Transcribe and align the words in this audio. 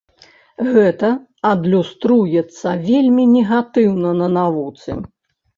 Гэта 0.77 1.09
адлюструецца 1.49 2.69
вельмі 2.89 3.23
негатыўна 3.35 4.15
на 4.23 4.33
навуцы. 4.43 4.99